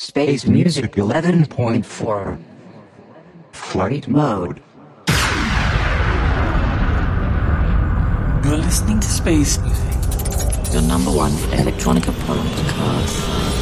[0.00, 2.38] Space Music 11.4
[3.50, 4.62] Flight Mode.
[8.44, 10.72] You're listening to Space Music.
[10.72, 13.57] your number one electronica podcast.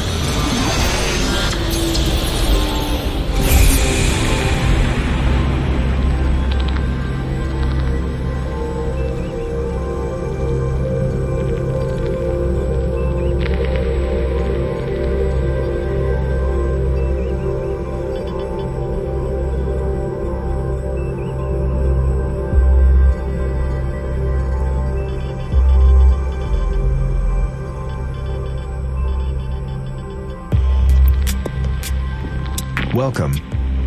[33.07, 33.39] Welcome.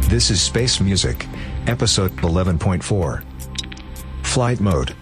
[0.09, 1.27] This is Space Music,
[1.67, 3.23] episode 11.4.
[4.25, 4.97] Flight mode.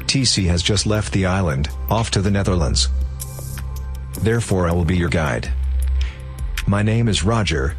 [0.00, 2.90] TC has just left the island, off to the Netherlands.
[4.20, 5.50] Therefore, I will be your guide.
[6.66, 7.74] My name is Roger,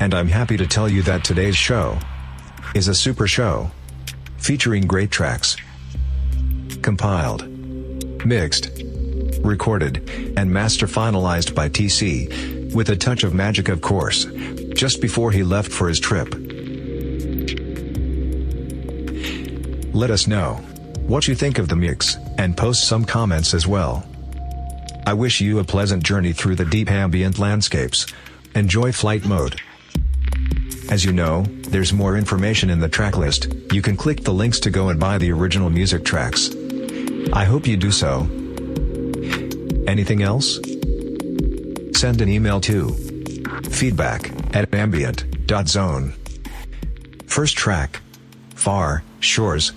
[0.00, 1.96] and I'm happy to tell you that today's show
[2.74, 3.70] is a super show
[4.38, 5.56] featuring great tracks.
[6.82, 7.46] Compiled,
[8.26, 8.82] mixed,
[9.42, 14.26] recorded, and master finalized by TC, with a touch of magic, of course,
[14.74, 16.34] just before he left for his trip.
[19.92, 20.60] Let us know
[21.10, 24.06] what you think of the mix, and post some comments as well.
[25.06, 28.06] I wish you a pleasant journey through the deep ambient landscapes.
[28.54, 29.60] Enjoy flight mode.
[30.88, 34.60] As you know, there's more information in the track list, you can click the links
[34.60, 36.54] to go and buy the original music tracks.
[37.32, 38.20] I hope you do so.
[39.88, 40.60] Anything else?
[42.00, 42.94] Send an email to
[43.64, 46.14] feedback at ambient.zone.
[47.26, 48.00] First track
[48.54, 49.72] Far Shores.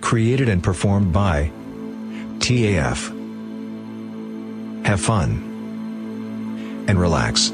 [0.00, 1.52] Created and performed by
[2.40, 3.14] TAF.
[4.84, 7.52] Have fun and relax.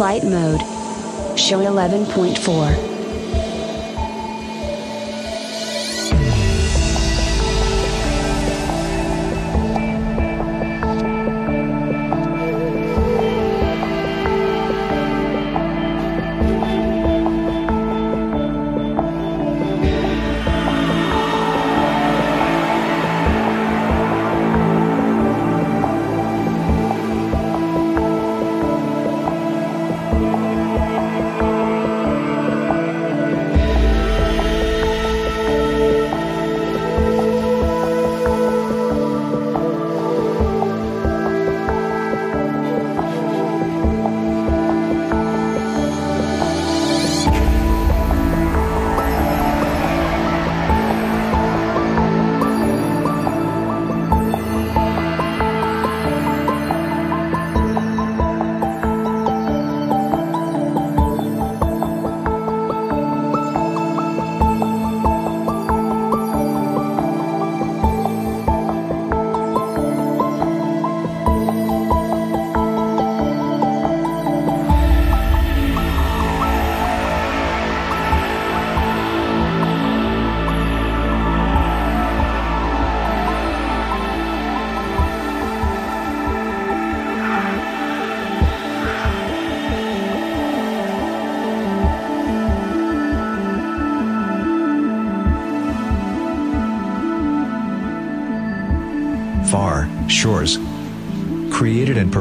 [0.00, 0.62] Flight Mode,
[1.38, 2.89] Show 11.4.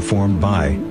[0.09, 0.88] performed by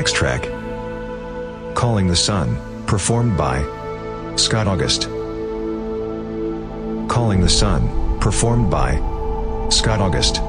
[0.00, 0.44] Next track
[1.74, 2.56] Calling the Sun,
[2.86, 3.58] performed by
[4.34, 5.02] Scott August.
[7.06, 8.94] Calling the Sun, performed by
[9.68, 10.40] Scott August.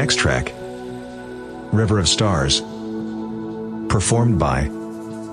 [0.00, 0.54] Next track
[1.72, 2.62] River of Stars.
[3.90, 4.70] Performed by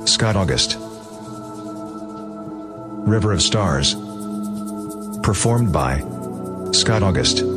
[0.03, 0.75] Scott August.
[3.07, 3.93] River of Stars.
[5.24, 6.03] Performed by
[6.74, 7.57] Scott August.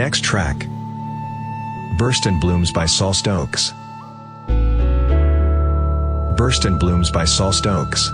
[0.00, 0.66] Next track.
[1.98, 3.74] Burst and Blooms by Saul Stokes.
[6.38, 8.08] Burst and Blooms by Saul Stokes.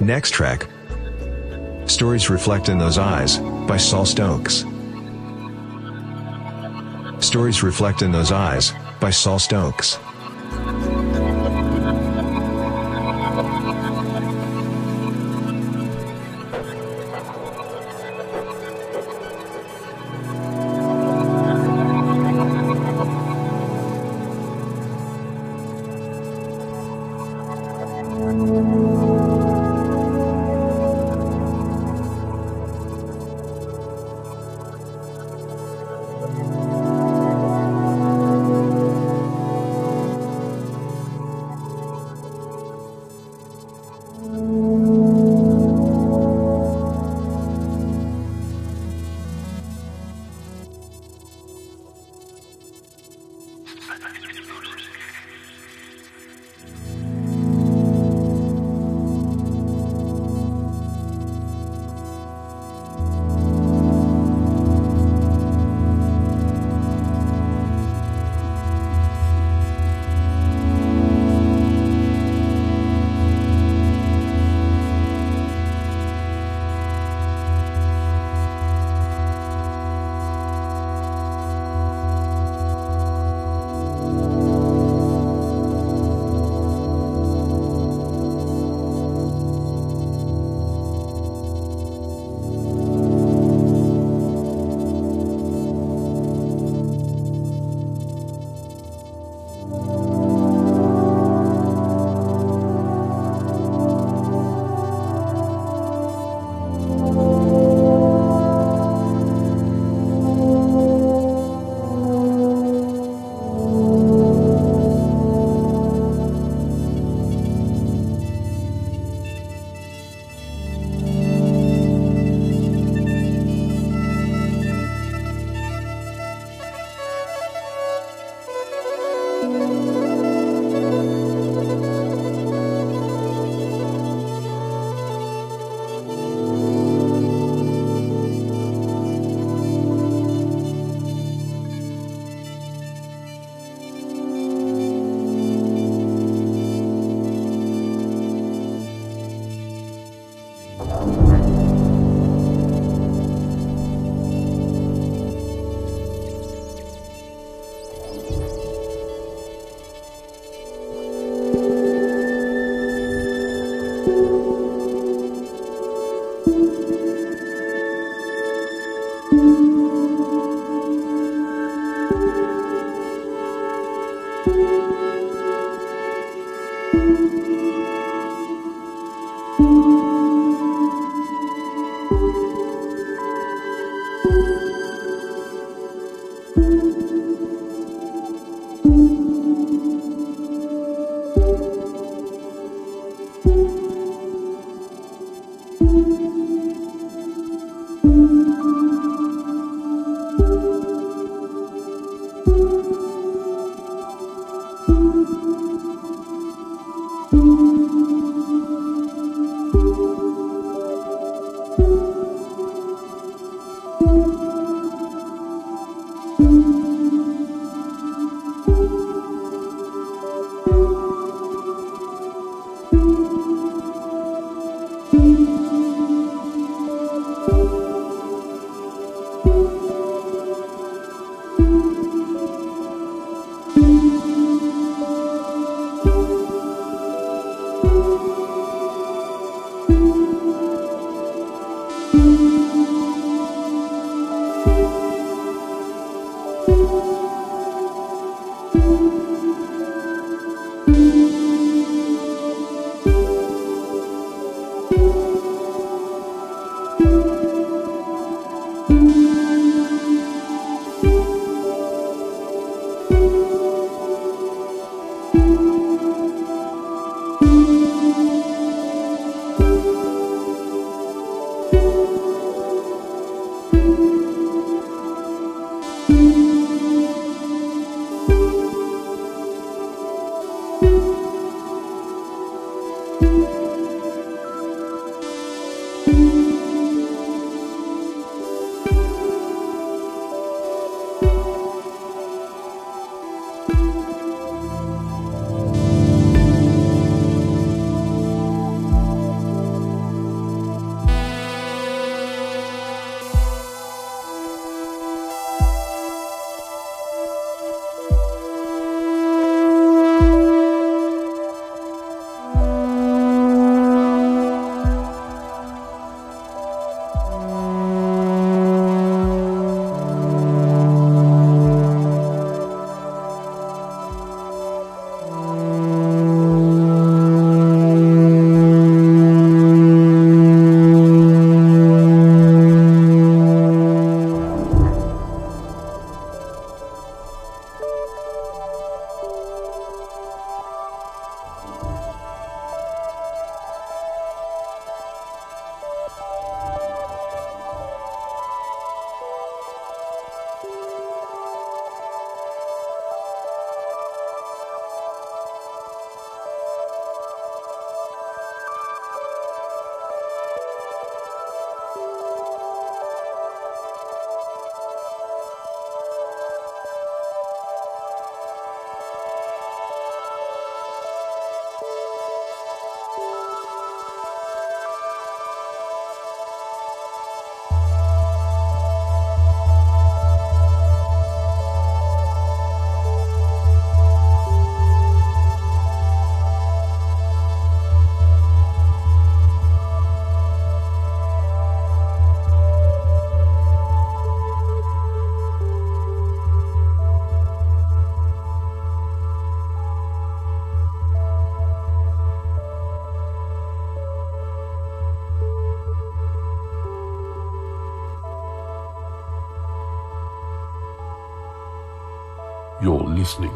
[0.00, 0.68] Next track
[1.86, 4.64] Stories Reflect in Those Eyes by Saul Stokes.
[7.18, 9.98] Stories Reflect in Those Eyes by Saul Stokes.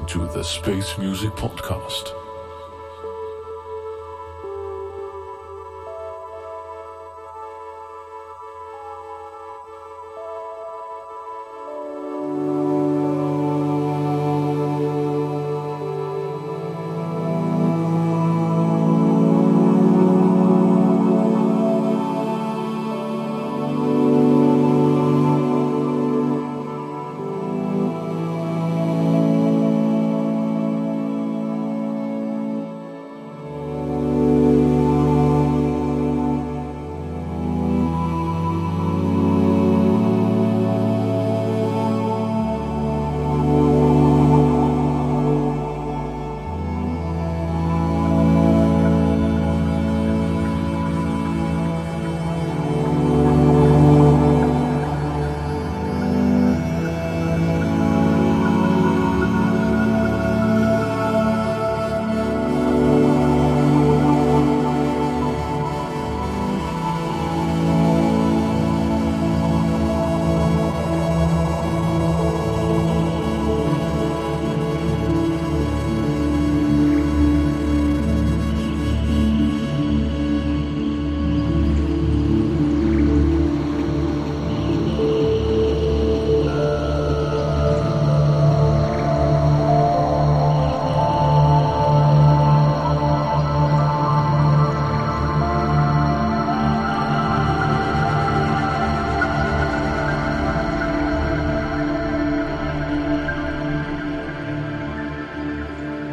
[0.06, 2.21] To the Space Music Podcast.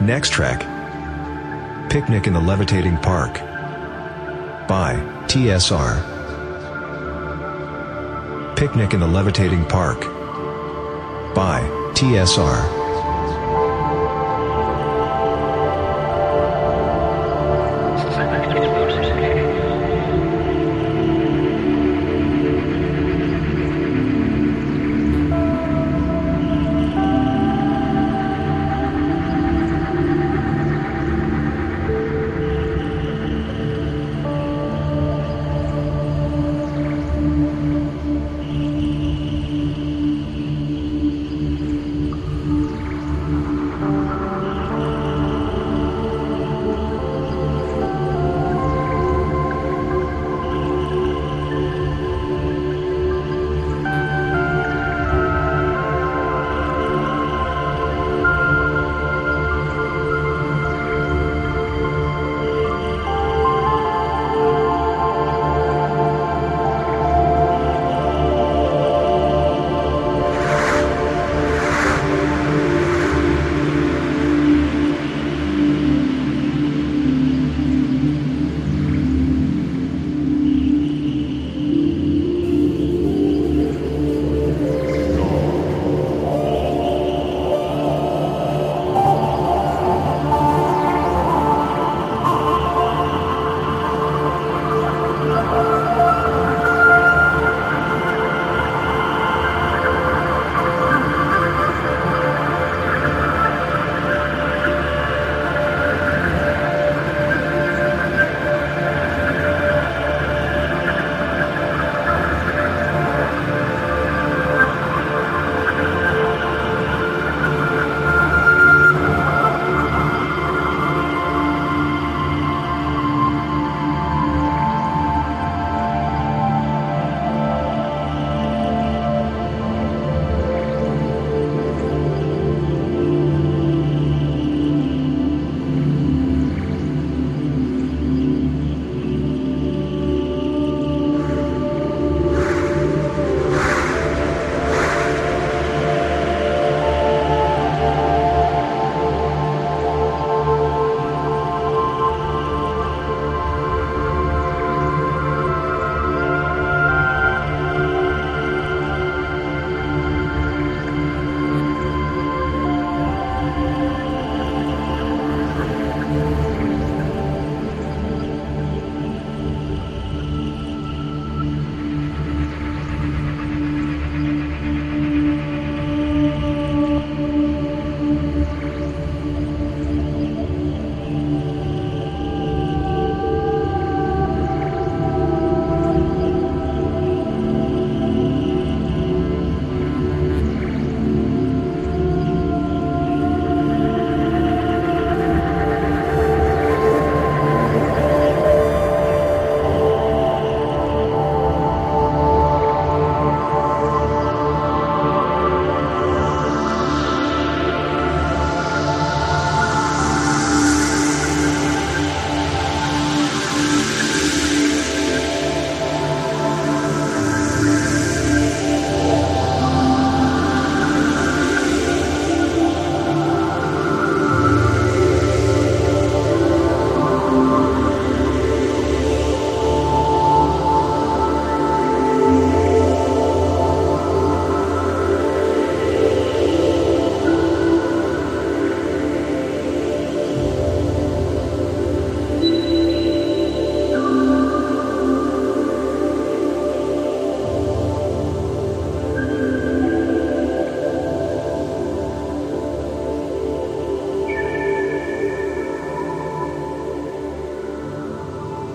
[0.10, 0.62] Next track
[1.91, 3.36] Picnic in the Levitating Park
[4.67, 4.95] by
[5.28, 6.04] TSR.
[8.56, 10.02] Picnic in the Levitating Park
[11.36, 11.62] by
[11.93, 12.79] TSR.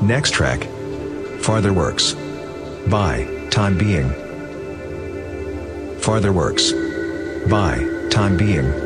[0.05, 0.65] Next track.
[1.41, 2.13] Farther Works.
[2.89, 4.11] By Time Being.
[5.99, 6.73] Farther Works.
[7.49, 8.84] By Time Being.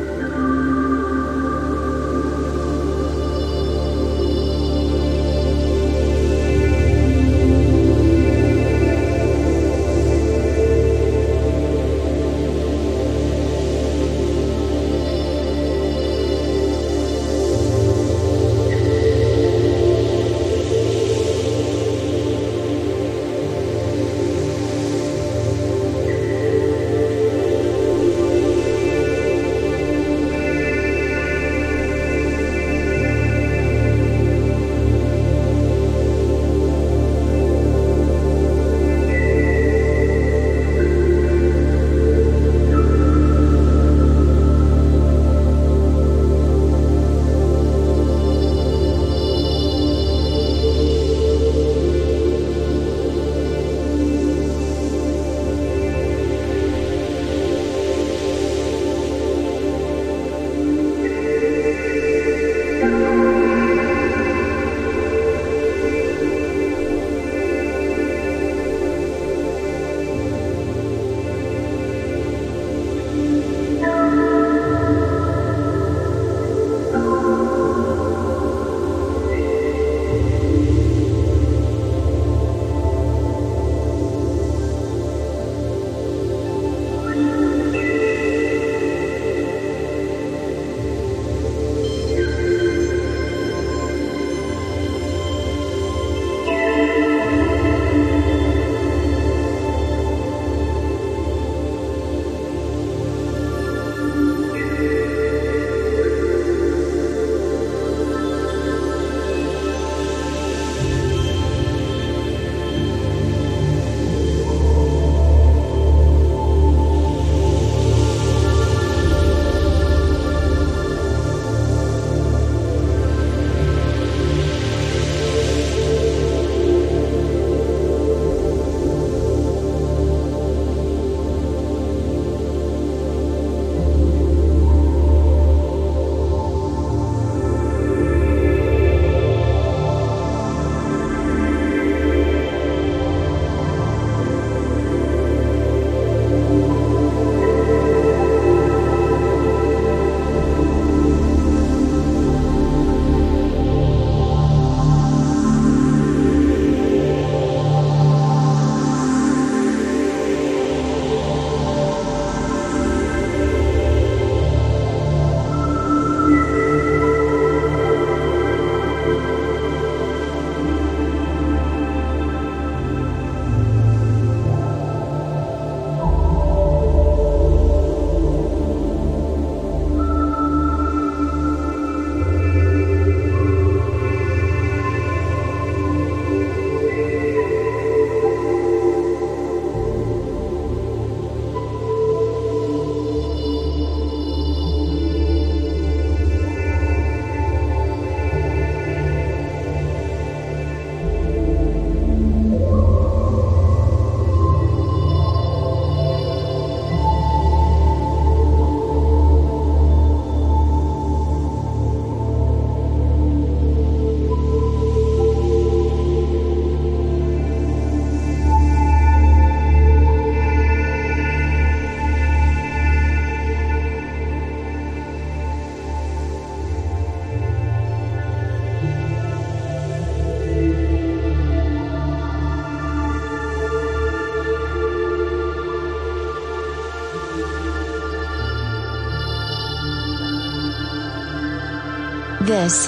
[242.69, 242.87] This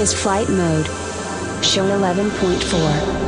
[0.00, 0.86] is Flight Mode,
[1.64, 3.25] Show 11.4.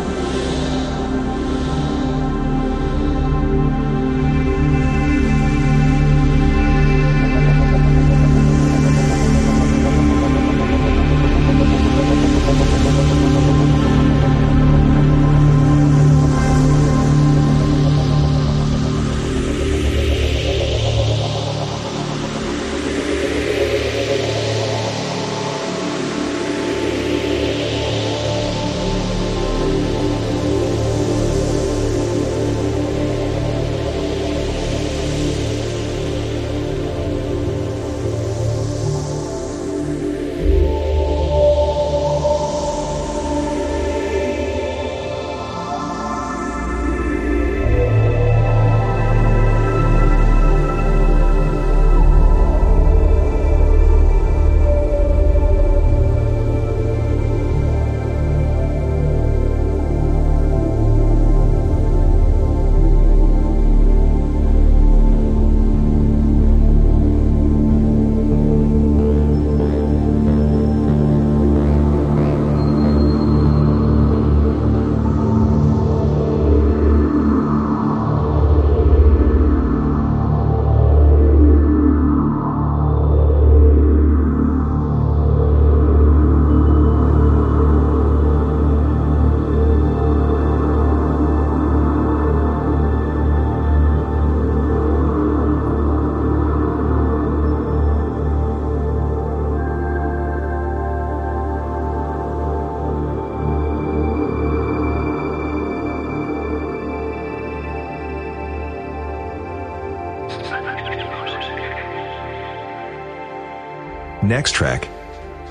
[114.28, 114.84] Next track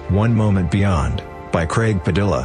[0.10, 2.44] One Moment Beyond by Craig Padilla.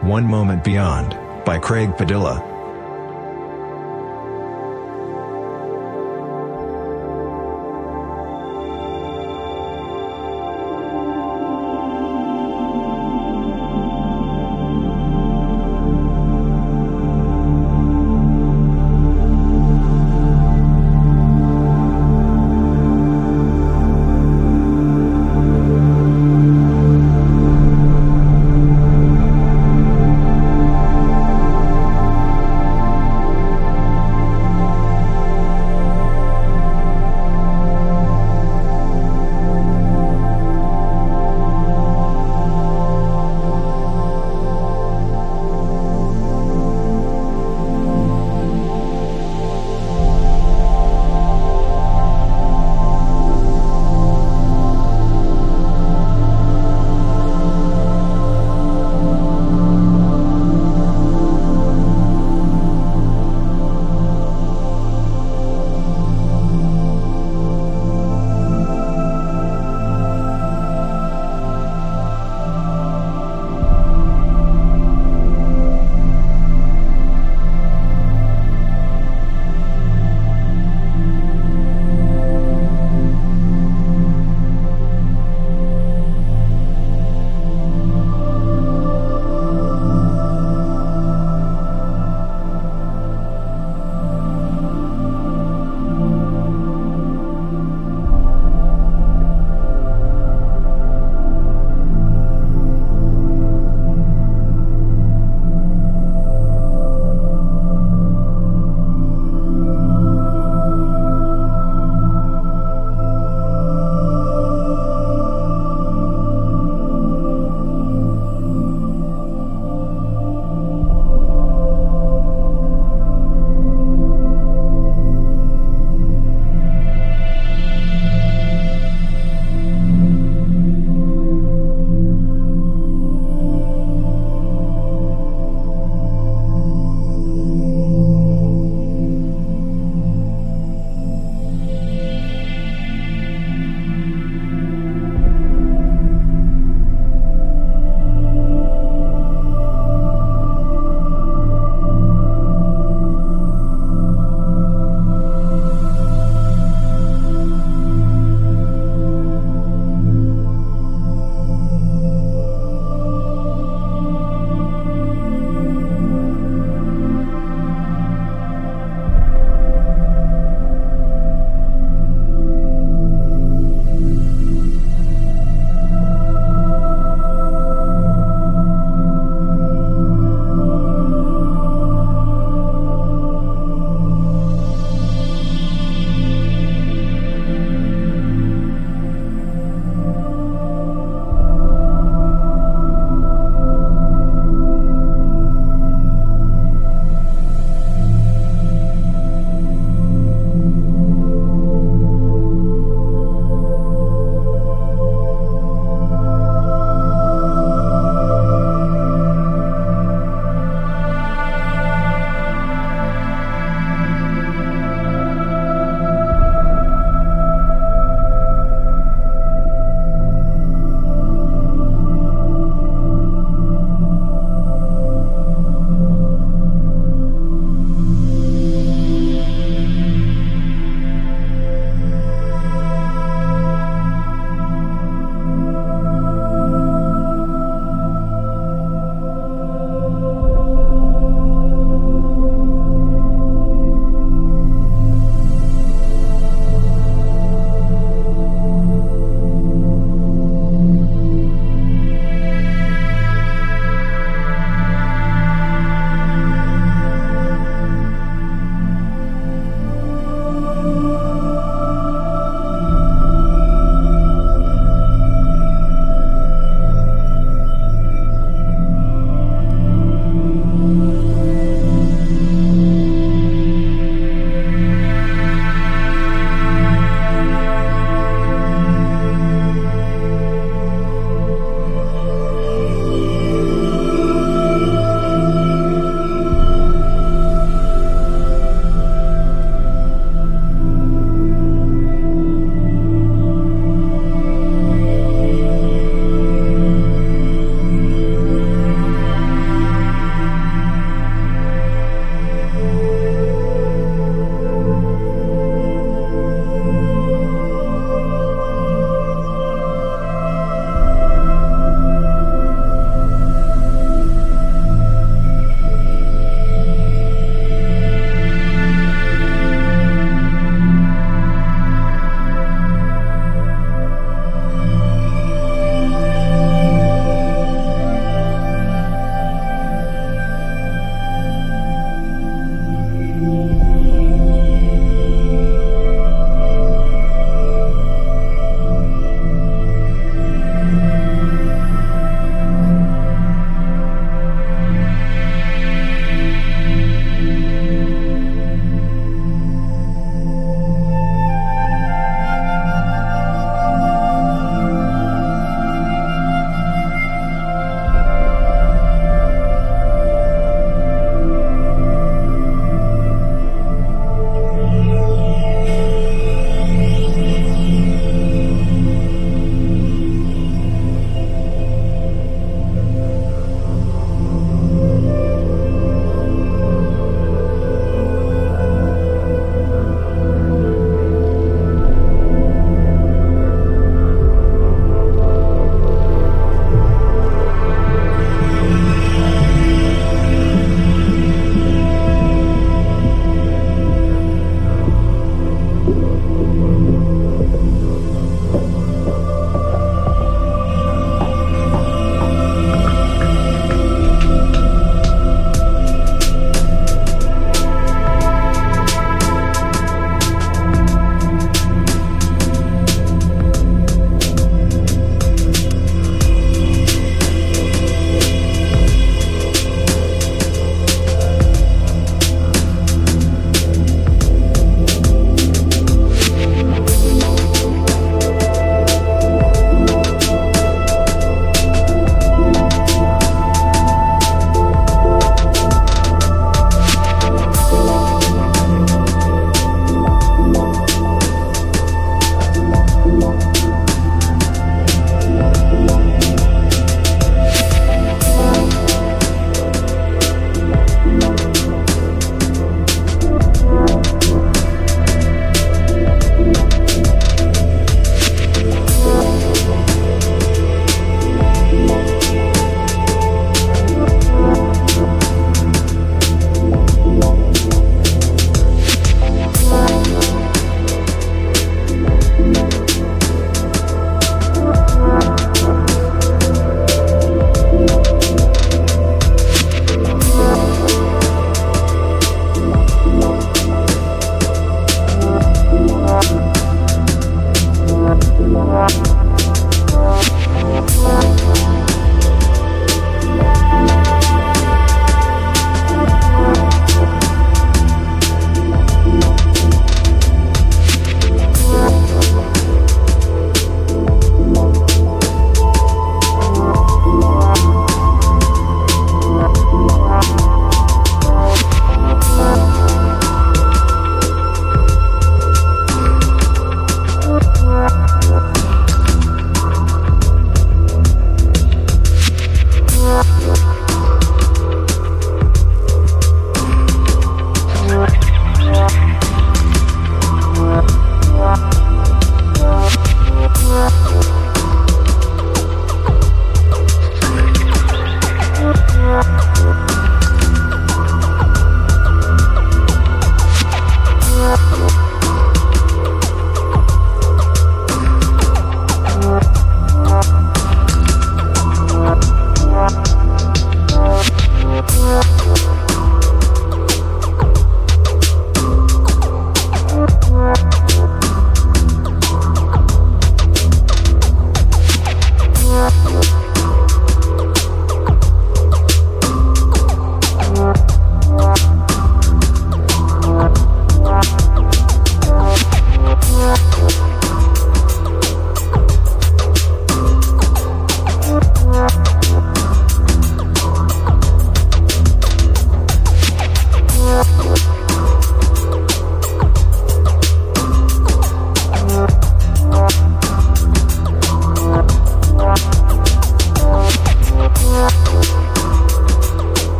[0.00, 2.49] One Moment Beyond by Craig Padilla.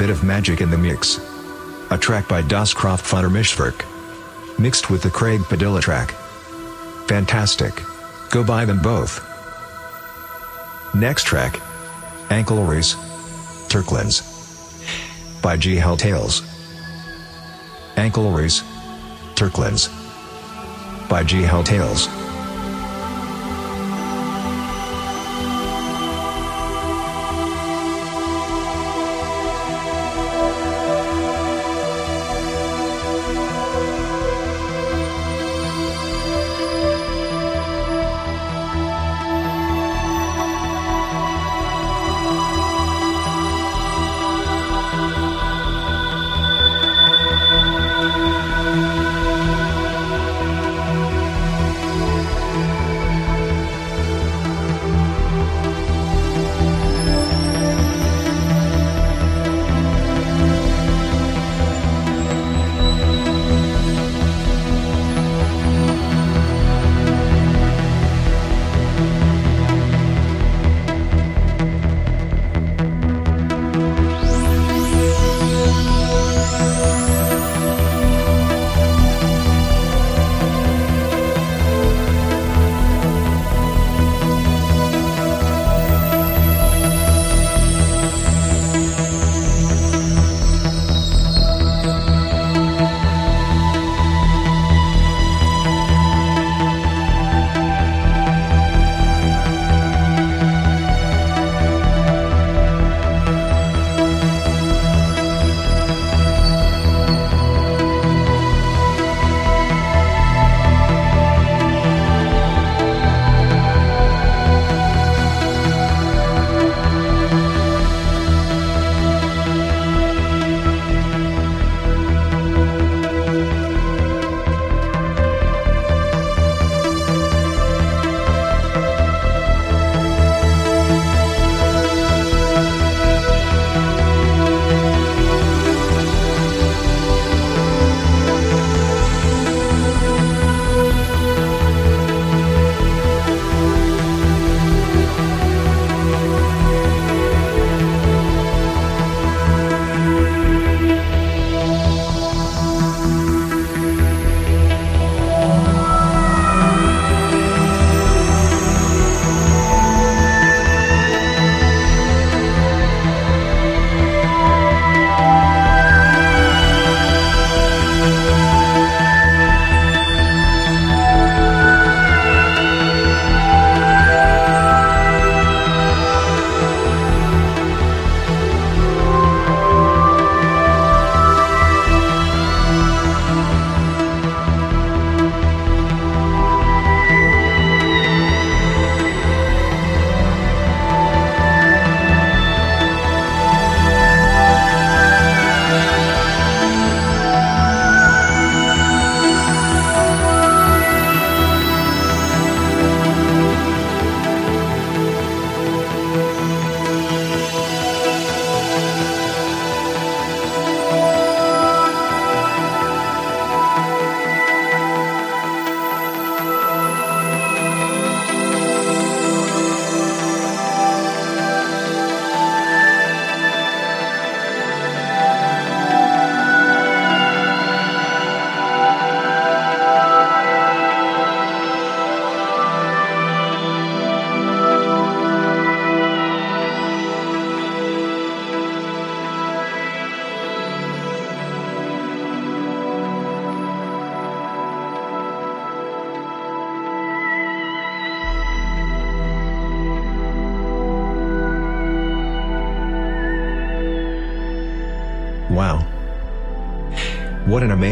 [0.00, 1.20] Bit of magic in the mix.
[1.90, 3.84] A track by Das Kraft Mishwerk.
[4.58, 6.12] Mixed with the Craig Padilla track.
[7.06, 7.82] Fantastic.
[8.30, 9.22] Go buy them both.
[10.94, 11.56] Next track.
[12.30, 12.96] Ankleries.
[13.68, 14.22] Turklins.
[15.42, 15.76] By G.
[15.76, 16.40] Hell Tales.
[17.96, 18.62] Ankleries.
[19.34, 19.90] Turklins.
[21.10, 21.42] By G.
[21.42, 22.19] Hell Tales.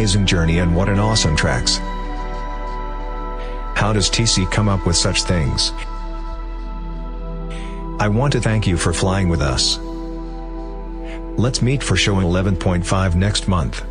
[0.08, 1.76] Amazing journey and what an awesome tracks.
[3.76, 5.70] How does TC come up with such things?
[8.00, 9.78] I want to thank you for flying with us.
[11.38, 13.84] Let's meet for show 11.5 next month.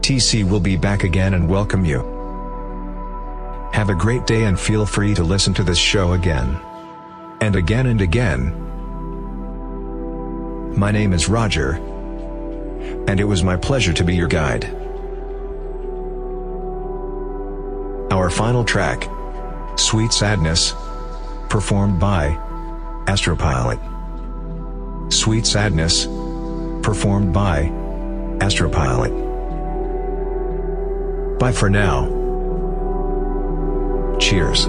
[0.00, 1.98] TC will be back again and welcome you.
[3.72, 6.56] Have a great day and feel free to listen to this show again.
[7.40, 8.52] And again and again.
[10.78, 11.72] My name is Roger.
[13.08, 14.85] And it was my pleasure to be your guide.
[18.26, 19.08] Our final track,
[19.76, 20.74] Sweet Sadness,
[21.48, 22.36] performed by
[23.06, 23.78] Astropilot.
[25.12, 26.06] Sweet Sadness,
[26.82, 27.66] Performed by
[28.40, 29.12] Astropilot.
[31.38, 32.08] Bye for now.
[34.18, 34.66] Cheers.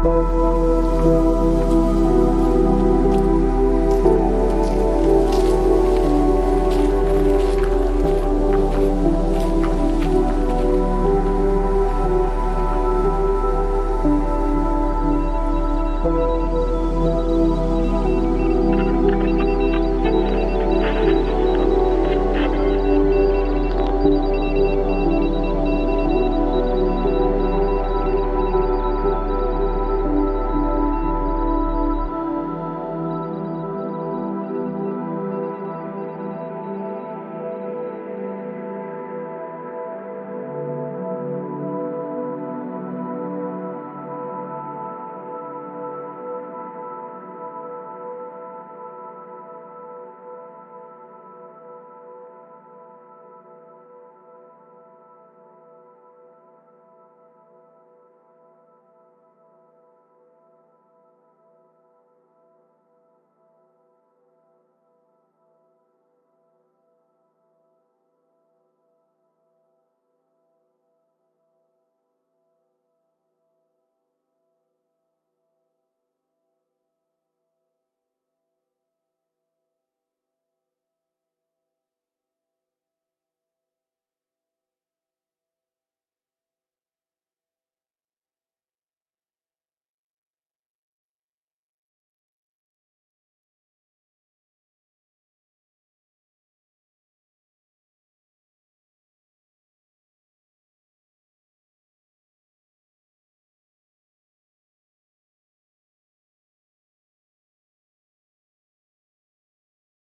[0.00, 1.87] Música